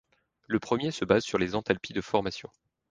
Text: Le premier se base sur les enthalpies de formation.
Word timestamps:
Le 0.47 0.59
premier 0.59 0.89
se 0.89 1.05
base 1.05 1.23
sur 1.23 1.37
les 1.37 1.53
enthalpies 1.53 1.93
de 1.93 2.01
formation. 2.01 2.49